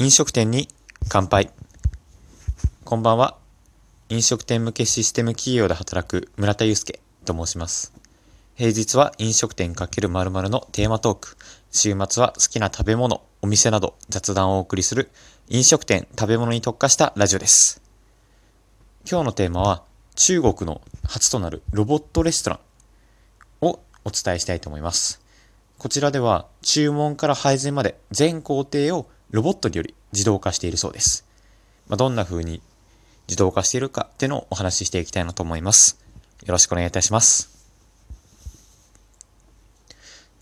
[0.00, 0.68] 飲食店に
[1.08, 1.50] 乾杯。
[2.84, 3.36] こんばんは。
[4.08, 7.92] 飲食店向けシステム企業で働く村田祐介と申します。
[8.54, 11.36] 平日は飲食店×〇〇のテーマトーク。
[11.72, 15.10] 週末は好きな食べ物、お店など雑談をお送りする
[15.48, 17.82] 飲食店食べ物に特化したラジオです。
[19.04, 19.82] 今日のテーマは
[20.14, 22.60] 中国の初となるロボットレストラ
[23.62, 25.20] ンをお伝えしたいと思います。
[25.76, 31.26] こちらでは注文から配膳まで全工程をロボットにより自動化しているそうです。
[31.88, 32.62] まあ、どんな風に
[33.28, 35.98] 自動化しているかっていうのをお話ししていきたいなと思います。
[36.46, 37.50] よろしくお願いいたします。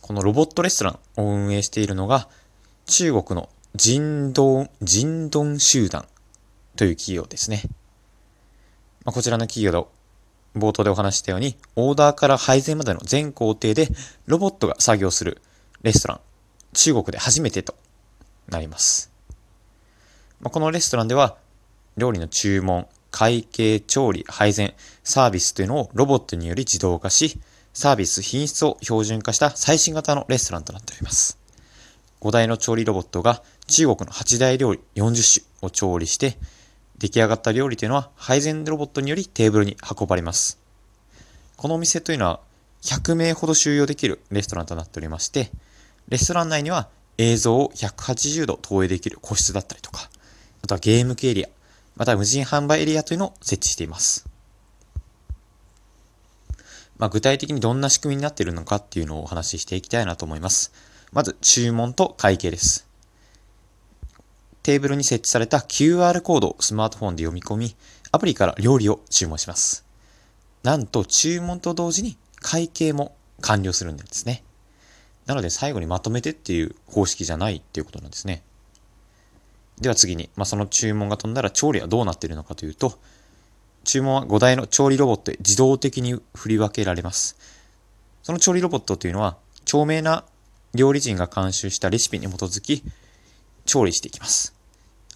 [0.00, 2.28] このロボットレストランを運営しているのが
[2.86, 6.06] 中国の人道、人丼集団
[6.76, 7.62] という企業ですね。
[9.04, 9.78] まあ、こちらの企業で
[10.58, 13.88] 冒頭でお話したように、オーダーから配膳までの全工程で
[14.26, 15.40] ロボットが作業する
[15.82, 16.20] レストラン、
[16.74, 17.74] 中国で初めてと
[18.52, 19.10] なります。
[20.40, 21.36] まあ、このレストランでは、
[21.96, 27.40] 料理の注文、会計、調理、配膳、サービスというのをロボットにより自動化し、
[27.74, 31.38] サービス品質を標準化した最新型のレストランとなっております。
[32.20, 36.38] 5台の調理ロボットが中国の8大料理40種を調理して、
[36.98, 40.58] 出来上がった料理というのは配膳ロボットによりテーブルに運ばれます。
[41.56, 42.40] このお店というのは
[42.82, 45.50] 100名ほど収容できるレストランとなっておりまして、
[46.08, 50.10] レストラン内には映像を180度投影できる個室だったりとか、
[50.62, 51.48] あとはゲーム機エリア、
[51.96, 54.26] また無人販売エリアというのを設置しています。
[56.98, 60.72] まあ、具体的にどんな仕組みになっているのかっていうのをお話ししていきたいなと思います。
[61.12, 62.86] まず、注文と会計です。
[64.62, 67.76] テーブルに設置された QR コードをスマートフォンで読み込み、
[68.12, 69.84] アプリから料理を注文します。
[70.62, 74.44] なんと、注文と同時に会計も完了するんですね。
[75.26, 78.42] なので、最後にまとめてっていう方式じゃないっていうことなんですね。
[79.80, 82.98] では次に、まあ、その注文が飛んだら調理はどうなっているのかというと、
[83.84, 87.36] 注文は5台の調理ロボットへ自動的に振り分けられます。
[88.22, 90.24] その調理ロボットというのは、著名な
[90.74, 92.82] 料理人が監修したレシピに基づき、
[93.64, 94.54] 調理していきます。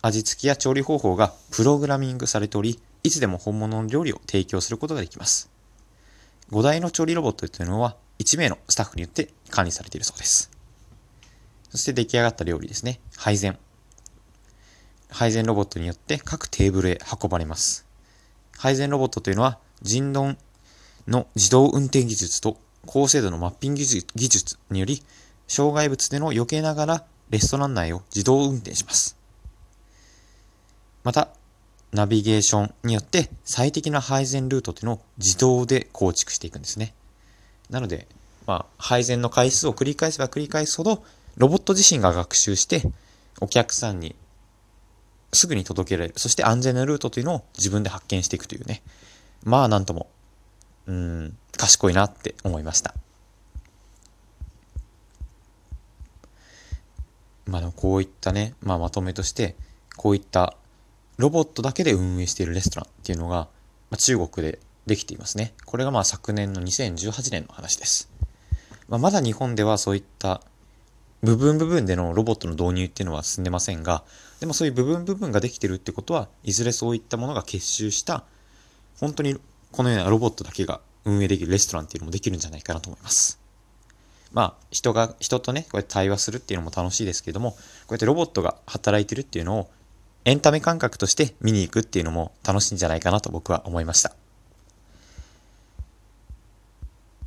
[0.03, 5.50] 味付けや調理方法がプログラミングされており、いつでも本物の料理を提供することができます。
[6.50, 10.50] 5台の調理ロボットというのは、1名のスタッフによって管理されているそうです。
[11.71, 13.00] そして出来上がった料理ですね。
[13.16, 13.59] 配膳。
[15.10, 17.87] 配膳ロボットによって各テーブルへ運ばれます。
[18.56, 20.38] 配膳ロボットというのは人丼
[21.06, 25.03] の自動運転技術と高精度のマッピング技術により
[25.47, 29.16] 障害物での避けながらレストラン内を自動運転します。
[31.04, 31.28] また、
[31.93, 36.94] ナビゲーションによって最適な配膳ルートというのを自動で構築していくんですね。
[37.71, 38.06] なので、
[38.47, 41.04] まあ、配膳の回数を繰り返せば繰り返すほど、
[41.37, 42.82] ロボット自身が学習して、
[43.41, 44.15] お客さんに
[45.32, 46.15] すぐに届けられる。
[46.16, 48.82] そして安全なルートというのを自分で発見していくというね。
[49.44, 50.09] まあ、なんとも、
[50.87, 52.94] うん、賢いなって思いました。
[57.47, 59.56] まあ、でもこういったね、まあ、まとめとして、
[59.97, 60.56] こういった
[61.16, 63.37] ロボットだけで運営しているレストランっていうのが、
[63.91, 65.55] まあ、中国でできていますね。
[65.65, 68.11] これがまあ昨年の2018年の話です。
[68.89, 70.41] まあ、まだ日本ではそういった
[71.23, 74.05] 部分部分でのロボットの導入っていうのは進んでませんが、
[74.39, 78.25] でもそういう部分部分ができてるってことは、いずれそういったものが結集した、
[79.01, 79.37] 本当に
[79.73, 83.41] このようなロボットだけが運営できるレストランっていうのもできるんじゃないかなと思います。
[84.33, 87.59] まあ、人が、人とね、こうやって対話するっていうのも楽しいですけれども、こ
[87.91, 89.71] うやってロボットが働いてるっていうのを、
[90.25, 94.15] エンタメ感覚として見に行くっていうのも楽しいんじゃないかなと僕は思いました。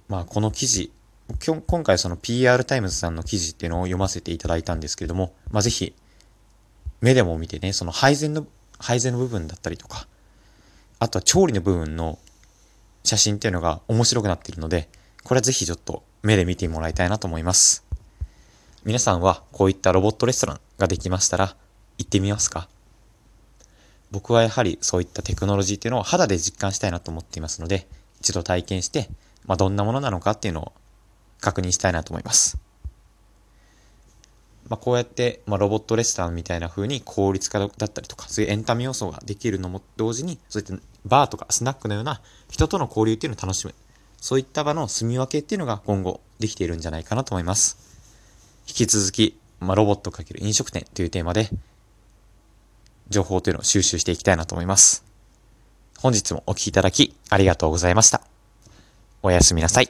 [0.09, 0.91] まあ、この記事、
[1.39, 5.93] 今回その PR タイムズさんの記事っていうのを読ませていただいたんですけれども、まあ、ぜひ、
[6.99, 8.47] 目でも見てね、その配膳の、
[8.79, 10.07] 配膳の部分だったりとか、
[10.97, 12.17] あとは調理の部分の
[13.03, 14.89] 写真っていうのが面白くなっているので、
[15.23, 17.85] これはぜひちょっと目で見てもらいたいなと思います。
[18.83, 21.55] 皆さんはこういったロボットレストランができましたら、
[21.99, 22.67] 行ってみますか
[24.09, 27.87] 僕はやはりそういったテクノロジーっていうのを肌で実感したいなと思っていますので、
[28.21, 29.07] 一度体験して、
[29.45, 30.73] まあ、どんなものなのかっていうのを
[31.41, 32.57] 確認したいなと思います。
[34.69, 40.75] まあ、こうやって、まあ、ロボットレストランみたいな風に効率化だったりとか、そういうエンタメ要素ができるのも同時に、そういった
[41.05, 43.73] バーとかスナックのような人との交流っていうのを楽しむ。
[44.21, 47.77] そういった場の住み分けっていうのが今後できているんじゃないかなと思います。
[48.67, 51.49] 引き続き、まあ、ロボット×飲食店というテーマで、
[53.09, 55.03] 情報というのを収集していきたいなと思います。
[55.97, 58.28] 本日もお聴きいただきありがとうございました。
[59.21, 59.89] おやすみなさい。